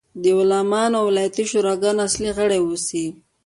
د 0.21 0.23
عالمانو 0.37 0.99
د 1.03 1.05
ولایتي 1.07 1.43
شوراګانو 1.51 2.05
اصلي 2.07 2.31
غړي 2.37 2.57
اوسي. 2.61 3.05